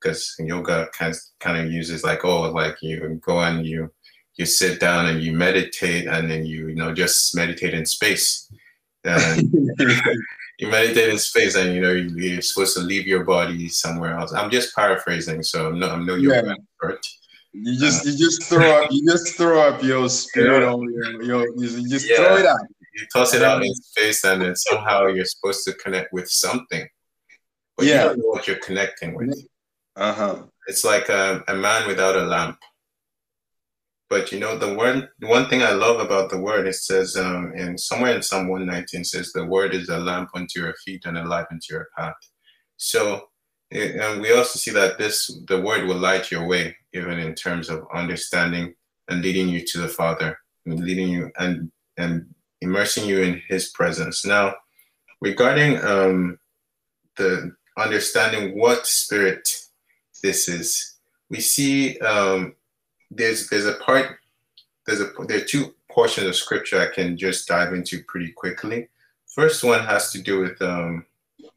[0.00, 3.90] because yoga kind of, kind of uses like oh like you go and you
[4.36, 8.50] you sit down and you meditate and then you you know just meditate in space.
[9.04, 9.50] And
[10.58, 14.32] you meditate in space and you know you're supposed to leave your body somewhere else.
[14.32, 16.54] I'm just paraphrasing, so I'm no I'm no yoga yeah.
[16.54, 17.06] expert.
[17.52, 21.22] You just uh, you just throw up you just throw up your spirit on your,
[21.22, 22.16] your you just yeah.
[22.16, 22.58] throw it out.
[22.94, 26.86] You toss it out in space and then somehow you're supposed to connect with something.
[27.76, 28.02] But yeah.
[28.02, 29.38] you don't know what you're connecting with.
[29.96, 30.42] Uh-huh.
[30.66, 32.58] It's like a, a man without a lamp.
[34.08, 37.52] But you know, the word, one thing I love about the word, it says um,
[37.54, 41.16] in somewhere in Psalm 119 says, the word is a lamp unto your feet and
[41.16, 42.14] a light unto your path.
[42.76, 43.28] So,
[43.70, 47.68] and we also see that this, the word will light your way, even in terms
[47.68, 48.74] of understanding
[49.08, 52.26] and leading you to the Father, and leading you and, and
[52.60, 54.24] immersing you in his presence.
[54.24, 54.54] Now,
[55.20, 56.38] regarding um,
[57.16, 59.48] the understanding what spirit
[60.22, 60.96] this is,
[61.28, 62.54] we see um,
[63.10, 64.18] there's there's a part
[64.86, 68.88] there's a there are two portions of scripture I can just dive into pretty quickly.
[69.26, 71.06] First one has to do with um,
[71.42, 71.48] I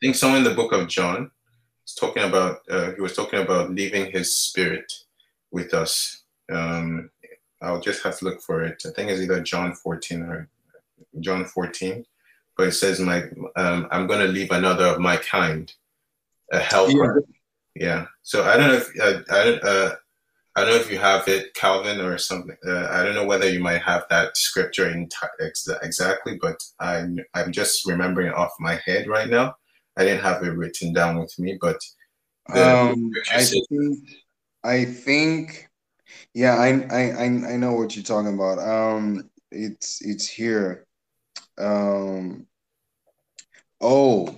[0.00, 1.30] think someone in the book of John
[1.86, 4.92] is talking about uh, he was talking about leaving his spirit
[5.50, 6.22] with us.
[6.50, 7.10] Um,
[7.62, 8.82] I'll just have to look for it.
[8.86, 10.48] I think it's either John 14 or
[11.20, 12.04] John 14,
[12.56, 13.24] but it says my
[13.56, 15.72] um, I'm going to leave another of my kind,
[16.52, 17.24] a helper.
[17.74, 17.86] Yeah.
[17.86, 18.06] yeah.
[18.22, 19.94] So I don't know if uh, I, I uh,
[20.54, 22.56] I don't know if you have it, Calvin, or something.
[22.66, 26.62] Uh, I don't know whether you might have that scripture in t- ex- exactly, but
[26.78, 29.56] I'm I'm just remembering it off my head right now.
[29.96, 31.80] I didn't have it written down with me, but
[32.50, 33.98] um, I think
[34.64, 35.68] I think
[36.34, 38.58] yeah, I, I I know what you're talking about.
[38.58, 40.86] Um, it's it's here.
[41.58, 42.46] Um,
[43.80, 44.34] oh,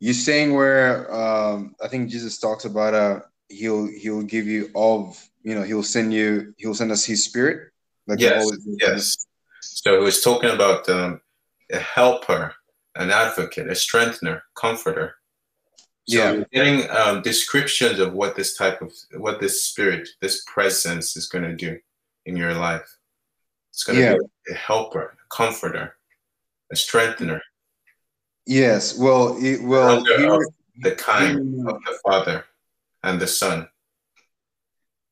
[0.00, 5.22] you're saying where um, I think Jesus talks about uh he'll he'll give you of
[5.42, 7.70] you know he'll send you he'll send us his spirit
[8.06, 8.50] like yes
[8.80, 9.26] yes
[9.60, 11.20] so he was talking about um,
[11.72, 12.54] a helper
[12.96, 15.16] an advocate a strengthener comforter
[16.06, 16.44] so yeah.
[16.52, 21.44] getting um, descriptions of what this type of what this spirit this presence is going
[21.44, 21.78] to do
[22.26, 22.98] in your life.
[23.70, 24.14] It's going to yeah.
[24.14, 25.96] be a helper a comforter
[26.70, 27.40] a strengthener.
[28.46, 28.98] Yes.
[28.98, 32.44] Well it, well the kind of the father
[33.02, 33.68] and the Son.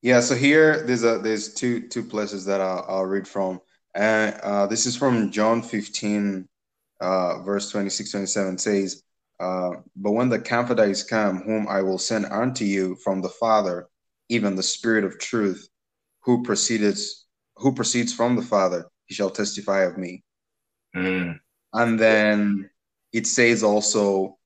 [0.01, 3.61] Yeah, so here there's a there's two two places that I'll, I'll read from,
[3.95, 6.49] and uh, this is from John 15,
[7.01, 9.03] uh, verse 26, 27 says,
[9.43, 13.29] uh, "But when the Comforter is come, whom I will send unto you from the
[13.29, 13.89] Father,
[14.29, 15.69] even the Spirit of Truth,
[16.21, 17.27] who proceeds
[17.57, 20.25] who proceeds from the Father, he shall testify of me."
[20.97, 21.41] Mm.
[21.73, 22.71] And then
[23.13, 24.39] it says also,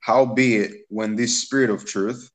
[0.00, 2.30] "Howbeit, when this Spirit of Truth,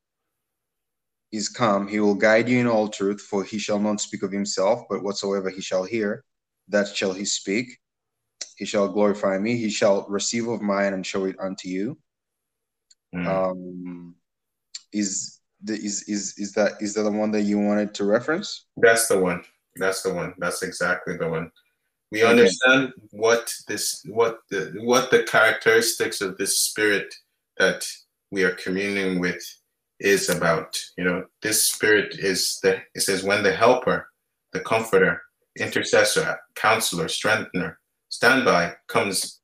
[1.31, 4.31] is come, he will guide you in all truth, for he shall not speak of
[4.31, 6.23] himself, but whatsoever he shall hear,
[6.67, 7.77] that shall he speak.
[8.57, 11.97] He shall glorify me, he shall receive of mine and show it unto you.
[13.15, 13.27] Mm.
[13.27, 14.15] Um,
[14.93, 18.65] is the is is is that is that the one that you wanted to reference?
[18.77, 19.43] That's the one.
[19.75, 20.33] That's the one.
[20.37, 21.51] That's exactly the one.
[22.11, 22.31] We okay.
[22.31, 27.13] understand what this what the what the characteristics of this spirit
[27.57, 27.85] that
[28.31, 29.43] we are communing with
[29.99, 30.77] is about.
[30.97, 34.07] You know, this spirit is the, it says, when the helper,
[34.53, 35.21] the comforter,
[35.57, 37.79] intercessor, counselor, strengthener,
[38.09, 39.41] standby comes,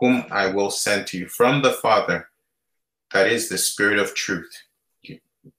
[0.00, 2.28] whom I will send to you from the Father.
[3.14, 4.52] That is the spirit of truth.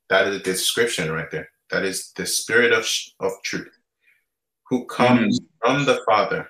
[0.09, 1.49] That is the description right there.
[1.71, 2.87] That is the spirit of,
[3.19, 3.75] of truth
[4.69, 5.45] who comes mm.
[5.59, 6.49] from the Father.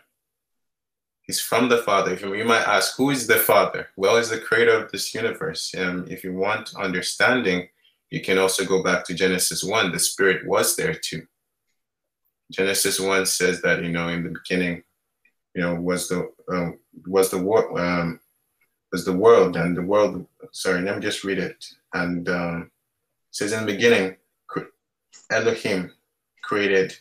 [1.21, 2.13] He's from the Father.
[2.13, 3.87] If you might ask, who is the Father?
[3.95, 5.73] Well, is the creator of this universe.
[5.73, 7.67] And if you want understanding,
[8.09, 9.91] you can also go back to Genesis 1.
[9.91, 11.23] The Spirit was there too.
[12.51, 14.83] Genesis 1 says that, you know, in the beginning,
[15.55, 16.77] you know, was the um,
[17.07, 18.19] was the um,
[18.95, 20.25] was the world and the world.
[20.53, 21.65] Sorry, let me just read it.
[21.93, 22.71] And um,
[23.29, 24.15] it says in the beginning,
[25.29, 25.91] Elohim
[26.41, 26.97] created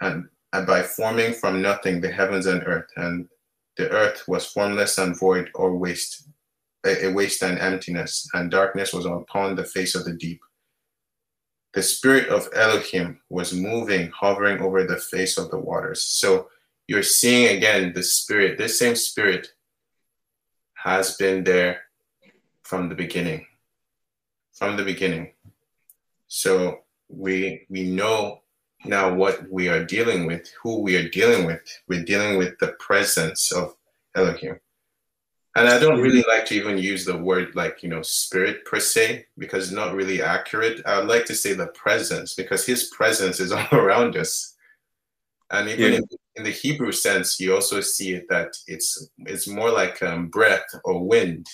[0.00, 3.28] and, and by forming from nothing the heavens and earth, and
[3.76, 6.26] the earth was formless and void or waste,
[6.84, 10.40] a, a waste and emptiness, and darkness was upon the face of the deep.
[11.74, 16.02] The spirit of Elohim was moving, hovering over the face of the waters.
[16.02, 16.48] So
[16.88, 19.53] you're seeing again the spirit, this same spirit
[20.84, 21.80] has been there
[22.62, 23.46] from the beginning.
[24.52, 25.32] From the beginning.
[26.28, 28.42] So we we know
[28.84, 31.60] now what we are dealing with, who we are dealing with.
[31.88, 33.74] We're dealing with the presence of
[34.14, 34.60] Elohim.
[35.56, 38.80] And I don't really like to even use the word like, you know, spirit per
[38.80, 40.82] se, because it's not really accurate.
[40.84, 44.54] I would like to say the presence, because his presence is all around us.
[45.50, 45.98] And even yeah.
[45.98, 46.04] in,
[46.36, 50.66] in, the Hebrew sense, you also see it that it's it's more like um, breath
[50.84, 51.46] or wind,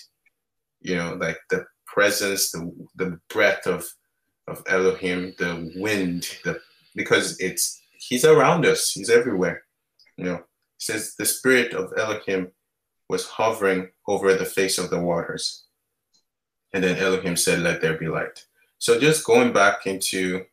[0.80, 3.86] you know, like the presence, the the breath of
[4.48, 6.60] of Elohim, the wind, the
[6.94, 9.62] because it's he's around us, he's everywhere.
[10.16, 10.42] You know,
[10.78, 12.52] says the spirit of Elohim
[13.08, 15.64] was hovering over the face of the waters.
[16.72, 18.46] And then Elohim said, Let there be light.
[18.78, 20.44] So just going back into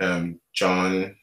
[0.00, 1.16] um, John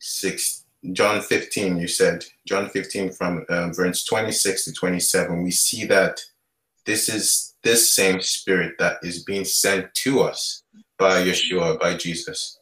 [0.00, 5.84] 6, John 15, you said, John 15 from um, verse 26 to 27, we see
[5.86, 6.20] that
[6.84, 10.62] this is this same spirit that is being sent to us
[10.98, 12.58] by Yeshua, by Jesus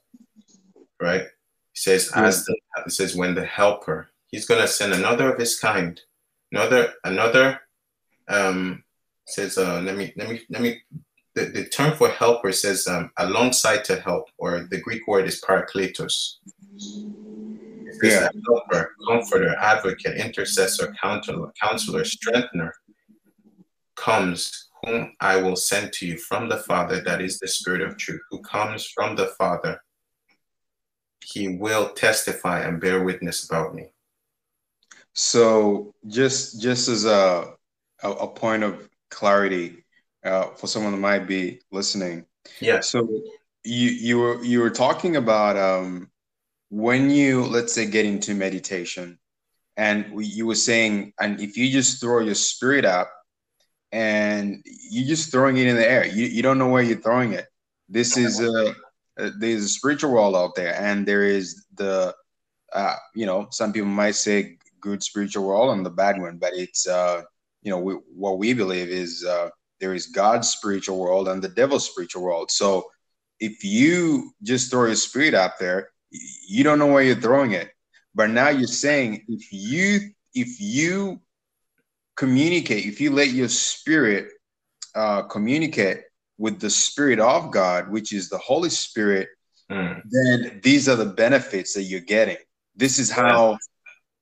[1.02, 1.22] right?
[1.22, 2.24] He says, yeah.
[2.24, 2.56] as the,
[2.86, 6.00] it says, when the helper, he's going to send another of his kind,
[6.52, 7.60] another, another,
[8.28, 8.84] um,
[9.26, 10.80] says, uh, let me, let me, let me,
[11.34, 15.40] the, the term for helper says um, alongside to help, or the Greek word is
[15.40, 16.36] parakletos.
[18.02, 18.28] Yeah.
[18.46, 22.72] helper, comforter, advocate, intercessor, counselor, counselor, strengthener
[23.96, 27.96] comes whom I will send to you from the Father, that is the Spirit of
[27.96, 29.80] truth, who comes from the Father
[31.24, 33.92] he will testify and bear witness about me.
[35.14, 37.54] So just just as a
[38.02, 39.84] a, a point of clarity
[40.24, 42.24] uh, for someone that might be listening.
[42.60, 42.80] Yeah.
[42.80, 43.08] So
[43.64, 46.10] you you were you were talking about um,
[46.72, 49.18] when you let's say get into meditation,
[49.76, 53.12] and you were saying, and if you just throw your spirit up,
[53.92, 57.34] and you're just throwing it in the air, you you don't know where you're throwing
[57.34, 57.46] it.
[57.90, 58.74] This is a
[59.18, 62.14] uh, there's a spiritual world out there, and there is the,
[62.72, 66.54] uh, you know, some people might say good spiritual world and the bad one, but
[66.54, 67.20] it's, uh,
[67.62, 71.50] you know, we, what we believe is uh, there is God's spiritual world and the
[71.50, 72.50] devil's spiritual world.
[72.50, 72.90] So
[73.38, 75.91] if you just throw your spirit out there,
[76.48, 77.70] you don't know where you're throwing it.
[78.14, 81.20] But now you're saying if you if you
[82.16, 84.28] communicate, if you let your spirit
[84.94, 86.02] uh, communicate
[86.38, 89.28] with the Spirit of God, which is the Holy Spirit,
[89.70, 90.02] mm.
[90.10, 92.36] then these are the benefits that you're getting.
[92.74, 93.58] This is how,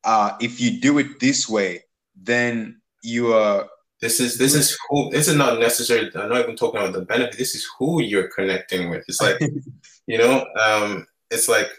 [0.05, 1.85] uh, if you do it this way,
[2.15, 3.67] then you are.
[4.01, 5.11] This is this is who.
[5.11, 6.11] This is not necessarily.
[6.15, 7.37] I'm not even talking about the benefit.
[7.37, 9.05] This is who you're connecting with.
[9.09, 9.39] It's like,
[10.07, 11.71] you know, um, it's like,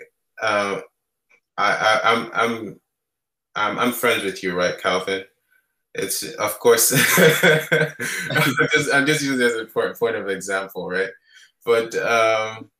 [0.42, 0.82] uh,
[1.58, 2.80] I, I I'm I'm
[3.56, 5.26] I'm I'm friends with you, right, Calvin?
[5.94, 10.88] it's of course I'm, just, I'm just using this as a point, point of example
[10.88, 11.10] right?
[11.66, 12.72] But um,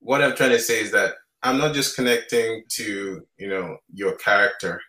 [0.00, 4.16] what i'm trying to say is that i'm not just connecting to you know your
[4.16, 4.80] character.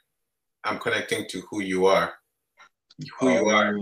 [0.66, 2.14] I'm connecting to who you are.
[3.20, 3.74] Who oh, you are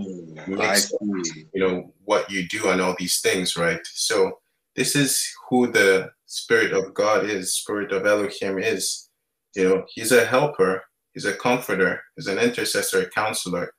[0.48, 3.80] makes, you know what you do and all these things right?
[3.84, 4.40] So
[4.74, 9.10] this is who the spirit of god is spirit of elohim is
[9.54, 12.02] you know he's a helper He's a comforter.
[12.16, 13.74] He's an intercessor, a counselor,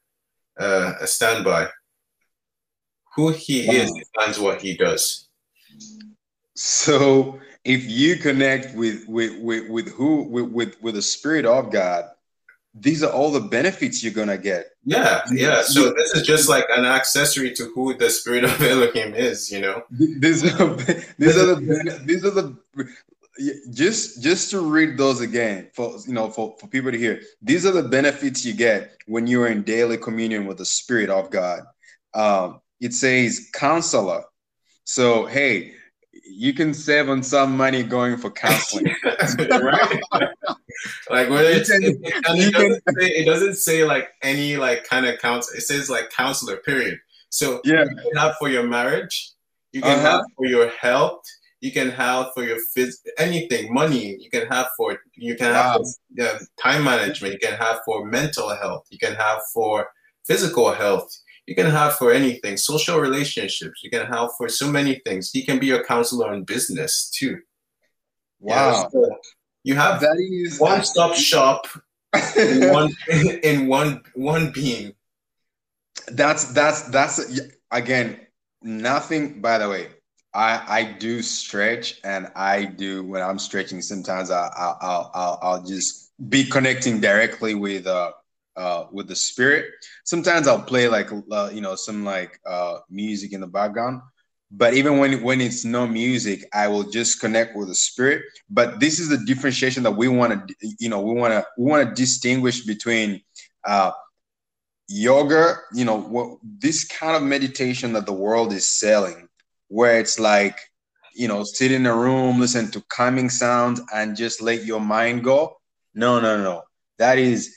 [0.59, 1.69] uh, a standby.
[3.15, 3.73] Who he wow.
[3.73, 5.29] is defines what he does.
[6.55, 11.71] So if you connect with with with, with who with, with with the spirit of
[11.71, 12.05] God,
[12.74, 14.67] these are all the benefits you're gonna get.
[14.84, 15.61] Yeah, yeah.
[15.61, 19.61] So this is just like an accessory to who the spirit of Elohim is, you
[19.61, 19.84] know.
[19.91, 20.76] These are
[21.17, 22.57] these are the these are the
[23.71, 27.65] just just to read those again for you know for, for people to hear these
[27.65, 31.63] are the benefits you get when you're in daily communion with the spirit of god
[32.13, 34.24] um, it says counselor
[34.84, 35.74] so hey
[36.26, 40.01] you can save on some money going for counseling right
[41.09, 45.05] like when it's, can, it, it, doesn't say, it doesn't say like any like kind
[45.05, 46.97] of counsel it says like counselor period
[47.30, 49.32] so yeah not for your marriage
[49.74, 50.11] You can Uh-huh.
[50.17, 51.24] have for your health.
[51.65, 54.05] You can have for your phys- anything, money.
[54.24, 54.89] You can have for
[55.28, 55.84] you can have for
[56.21, 57.34] yeah, time management.
[57.36, 58.84] You can have for mental health.
[58.93, 59.76] You can have for
[60.30, 61.09] physical health.
[61.45, 63.81] You can have for anything, social relationships.
[63.83, 65.31] You can have for so many things.
[65.31, 67.39] He can be your counselor in business too.
[68.39, 68.89] Wow.
[68.91, 69.17] so
[69.63, 71.67] you have That is one stop shop
[72.37, 72.91] in one
[73.43, 74.93] in one one being.
[76.09, 77.39] that's that's that's
[77.71, 78.19] again
[78.61, 79.87] nothing by the way
[80.33, 85.39] i i do stretch and i do when i'm stretching sometimes i i'll i'll, I'll,
[85.41, 88.11] I'll just be connecting directly with uh
[88.55, 89.65] uh with the spirit
[90.03, 94.01] sometimes i'll play like uh, you know some like uh music in the background
[94.51, 98.79] but even when when it's no music i will just connect with the spirit but
[98.79, 101.87] this is the differentiation that we want to you know we want to we want
[101.87, 103.21] to distinguish between
[103.65, 103.91] uh
[104.87, 109.27] yoga, you know, what this kind of meditation that the world is selling,
[109.67, 110.59] where it's like,
[111.15, 115.23] you know, sit in a room, listen to calming sounds, and just let your mind
[115.23, 115.55] go.
[115.93, 116.63] No, no, no.
[116.97, 117.55] That is,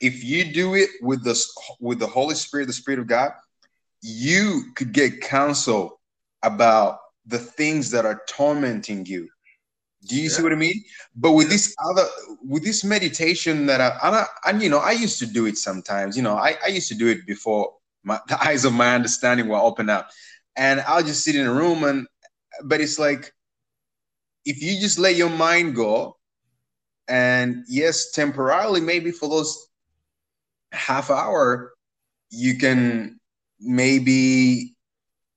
[0.00, 1.40] if you do it with the
[1.80, 3.32] with the Holy Spirit, the Spirit of God,
[4.02, 6.00] you could get counsel
[6.42, 9.28] about the things that are tormenting you.
[10.08, 10.84] Do you see what I mean?
[11.16, 12.04] But with this other,
[12.44, 15.58] with this meditation that I, and, I, and you know, I used to do it
[15.58, 16.16] sometimes.
[16.16, 17.72] You know, I, I used to do it before
[18.04, 20.10] my, the eyes of my understanding were open up,
[20.54, 22.06] and I'll just sit in a room and,
[22.64, 23.32] but it's like,
[24.44, 26.16] if you just let your mind go,
[27.08, 29.66] and yes, temporarily, maybe for those
[30.76, 31.72] half hour,
[32.30, 33.20] you can
[33.60, 34.74] maybe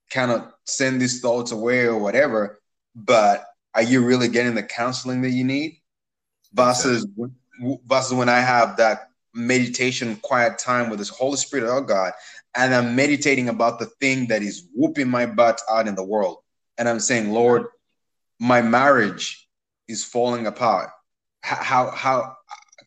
[0.09, 2.59] kind of send these thoughts away or whatever,
[2.95, 5.77] but are you really getting the counseling that you need?
[6.53, 7.05] Versus
[7.85, 12.13] versus when i have that meditation quiet time with this holy spirit of god
[12.55, 16.37] and i'm meditating about the thing that is whooping my butt out in the world
[16.77, 17.65] and i'm saying lord
[18.39, 19.47] my marriage
[19.87, 20.89] is falling apart.
[21.41, 22.35] How how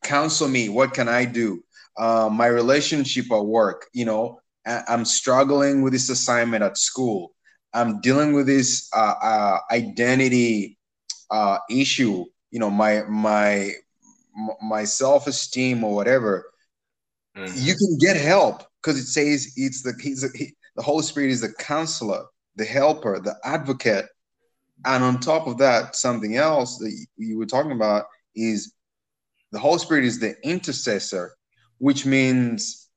[0.03, 0.68] counsel me.
[0.68, 1.62] What can i do
[1.99, 7.32] uh, my relationship at work you know I- i'm struggling with this assignment at school
[7.74, 10.78] I'm dealing with this uh, uh, identity
[11.30, 12.26] uh, issue.
[12.51, 13.72] You know, my my
[14.61, 16.51] my self esteem or whatever.
[17.34, 17.51] Mhm.
[17.55, 21.30] You can get help because it says it's the he's a, he, the Holy Spirit
[21.30, 22.26] is the counselor,
[22.57, 24.07] the helper, the advocate,
[24.84, 28.05] and on top of that, something else that you were talking about
[28.36, 28.74] is
[29.51, 31.34] the Holy Spirit is the intercessor,
[31.83, 32.89] which means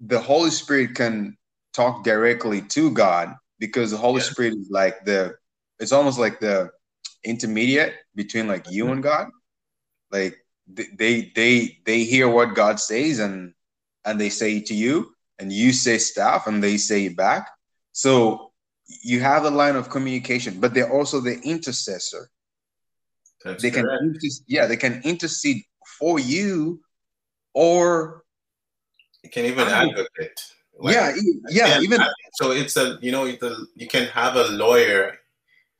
[0.00, 1.38] the Holy Spirit can
[1.72, 4.30] talk directly to God because the Holy Yeah.
[4.30, 5.36] Spirit is like the
[5.78, 6.72] it's almost like the
[7.22, 9.28] intermediate between like you and God.
[10.10, 10.34] Like
[10.66, 13.54] they they they hear what God says and
[14.04, 17.48] and they say it to you and you say stuff and they say it back.
[17.92, 18.50] So
[19.04, 22.28] you have a line of communication, but they're also the intercessor.
[23.44, 24.02] That's They can correct.
[24.02, 25.62] inter- yeah, they can intercede
[26.00, 26.80] for you
[27.54, 28.24] or
[29.22, 30.40] You can even I- advocate.
[30.78, 31.12] Like, yeah,
[31.50, 32.00] yeah, Yeah, even
[32.34, 35.18] So it's a you know the, you can have a lawyer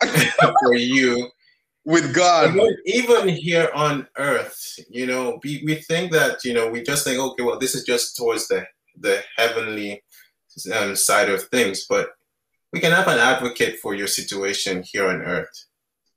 [0.63, 1.29] for you.
[1.87, 2.55] With God.
[2.55, 7.05] even, even here on earth you know we, we think that you know we just
[7.05, 8.67] think okay well this is just towards the
[8.99, 10.03] the heavenly
[10.75, 11.87] um, side of things.
[11.89, 12.11] But
[12.73, 15.65] we can have an advocate for your situation here on earth.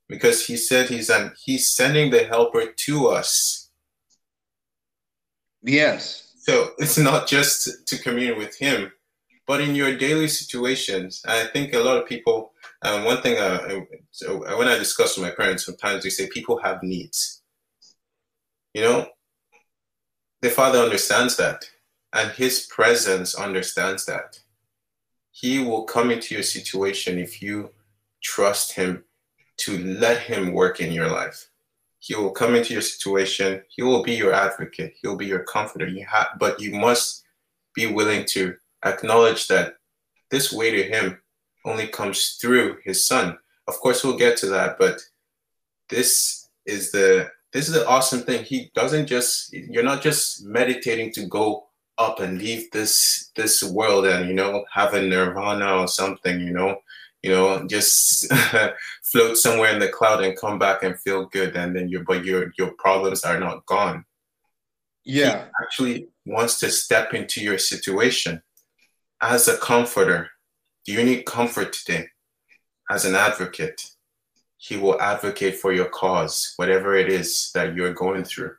[0.08, 3.63] Because he said he's an, he's sending the helper to us
[5.64, 6.32] Yes.
[6.36, 8.92] so it's not just to commune with him
[9.46, 12.52] but in your daily situations i think a lot of people
[12.82, 16.58] um, one thing uh, so when i discuss with my parents sometimes they say people
[16.58, 17.42] have needs.
[18.74, 19.06] You know?
[20.42, 21.64] The father understands that
[22.12, 24.40] and his presence understands that.
[25.30, 27.70] He will come into your situation if you
[28.22, 29.04] trust him
[29.58, 31.48] to let him work in your life
[32.04, 33.62] he will come into your situation.
[33.68, 34.92] He will be your advocate.
[35.00, 35.88] He'll be your comforter.
[35.88, 37.24] You have but you must
[37.74, 39.76] be willing to acknowledge that
[40.30, 41.18] this way to him
[41.64, 43.38] only comes through his son.
[43.66, 45.00] Of course we'll get to that but
[45.88, 48.44] this is the this is the awesome thing.
[48.44, 54.04] He doesn't just you're not just meditating to go up and leave this this world
[54.04, 56.76] and you know have a nirvana or something you know
[57.24, 58.30] you know just
[59.10, 62.24] float somewhere in the cloud and come back and feel good and then your but
[62.24, 64.04] your your problems are not gone
[65.04, 65.46] Yeah.
[65.62, 68.42] actually wants to step into your situation
[69.20, 70.20] as a comforter.
[70.84, 72.04] Do you need comfort today?
[72.94, 73.80] As an advocate,
[74.66, 78.54] he will advocate for your cause, whatever it is that you're going through.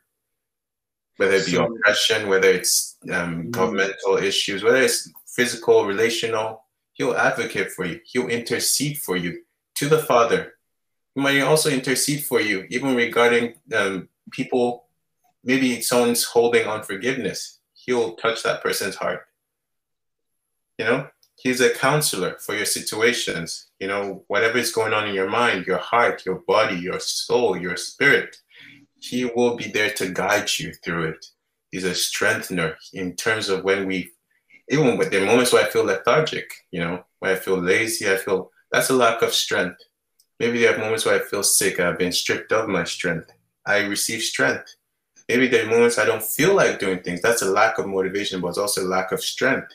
[1.18, 3.50] Whether it be So- oppression, whether it's um, Mhm.
[3.58, 5.00] governmental issues, whether it's
[5.36, 6.65] physical, relational,
[6.96, 8.00] He'll advocate for you.
[8.06, 9.42] He'll intercede for you
[9.74, 10.54] to the Father.
[11.14, 14.86] He might also intercede for you, even regarding um, people.
[15.44, 17.60] Maybe someone's holding on forgiveness.
[17.74, 19.26] He'll touch that person's heart.
[20.78, 23.68] You know, he's a counselor for your situations.
[23.78, 27.58] You know, whatever is going on in your mind, your heart, your body, your soul,
[27.58, 28.38] your spirit,
[28.98, 31.26] he will be there to guide you through it.
[31.70, 34.12] He's a strengthener in terms of when we,
[34.68, 38.16] even with the moments where I feel lethargic, you know, where I feel lazy, I
[38.16, 39.78] feel that's a lack of strength.
[40.40, 43.32] Maybe there are moments where I feel sick, I've been stripped of my strength.
[43.64, 44.74] I receive strength.
[45.28, 47.20] Maybe there are moments I don't feel like doing things.
[47.20, 49.72] That's a lack of motivation, but it's also a lack of strength.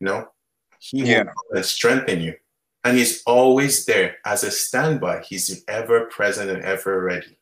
[0.00, 0.28] You know,
[0.78, 1.24] he yeah.
[1.50, 2.34] will strengthen you.
[2.84, 5.24] And he's always there as a standby.
[5.28, 7.36] He's ever present and ever ready.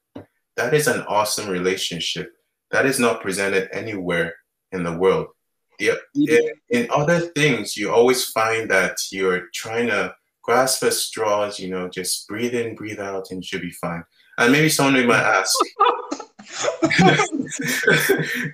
[0.57, 2.33] That is an awesome relationship.
[2.71, 4.35] That is not presented anywhere
[4.73, 5.29] in the world.
[5.79, 11.59] The, in, in other things, you always find that you're trying to grasp at straws,
[11.59, 14.05] you know, just breathe in, breathe out, and you should be fine.
[14.39, 15.55] And maybe someone might ask,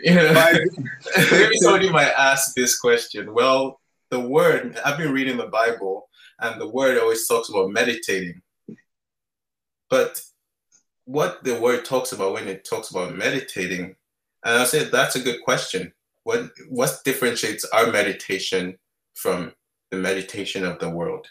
[0.01, 0.33] you know,
[1.31, 3.35] maybe somebody might ask this question.
[3.35, 6.09] Well, the word, I've been reading the Bible,
[6.41, 8.41] and the word always talks about meditating.
[9.91, 10.23] But
[11.05, 13.97] what the word talks about when it talks about meditating,
[14.45, 15.93] and I said that's a good question.
[16.25, 18.79] What what differentiates our meditation
[19.14, 19.55] from
[19.91, 21.27] the meditation of the world?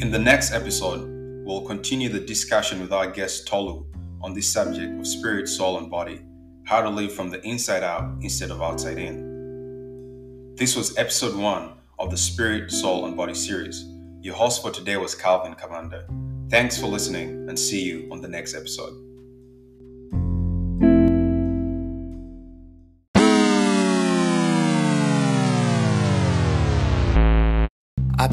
[0.00, 3.84] In the next episode, we'll continue the discussion with our guest Tolu
[4.22, 6.22] on this subject of spirit, soul, and body
[6.64, 10.54] how to live from the inside out instead of outside in.
[10.56, 13.84] This was episode one of the Spirit, Soul, and Body series.
[14.22, 16.06] Your host for today was Calvin Commander.
[16.48, 19.03] Thanks for listening and see you on the next episode.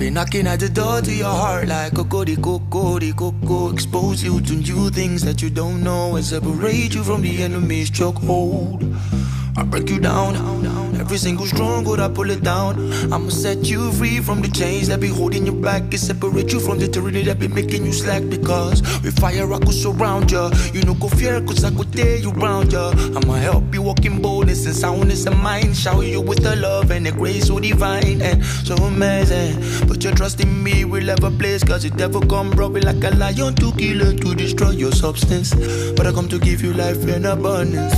[0.01, 3.71] Been knocking at the door to your heart like Cocody, Cocody, Coco.
[3.71, 7.91] Expose you to new things that you don't know and separate you from the enemy's
[7.91, 8.81] chokehold.
[9.55, 10.33] I break you down,
[11.01, 12.93] every single stronghold I pull it down.
[13.11, 16.59] I'ma set you free from the chains that be holding you back and separate you
[16.59, 18.23] from the tyranny that be making you slack.
[18.29, 22.17] Because with fire I could surround ya, you know go fear cause I could tear
[22.17, 22.91] you round ya.
[23.17, 26.91] I'ma help you walk in boldness and soundness of mind, shower you with the love
[26.91, 29.57] and the grace so divine and so amazing.
[29.87, 33.03] Put your trust in me, we'll have a place cause it never come robbing like
[33.03, 35.53] a lion to kill and to destroy your substance.
[35.95, 37.95] But I come to give you life in abundance.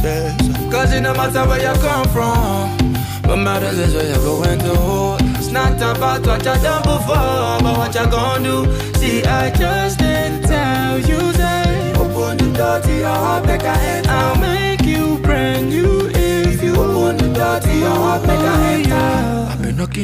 [0.72, 2.93] Cause it no matter where you come from.
[3.26, 5.18] What matters is where you're going to.
[5.38, 8.94] It's not about what you done before, but what you gonna do.
[9.00, 11.98] See, I just didn't tell you that.
[11.98, 14.10] Open the door to your heart, make I enter.
[14.12, 18.74] I'll make you brand new if you open the door to your heart, make I
[18.74, 18.96] enter.
[19.52, 20.02] I've been knocking.